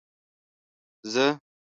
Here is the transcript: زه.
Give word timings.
زه. 1.13 1.25